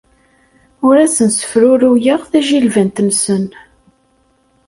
[0.87, 3.43] Ur asen-ssefruruyeɣ tajilbant-nsen.